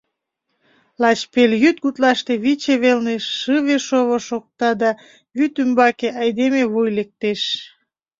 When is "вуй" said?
6.71-6.89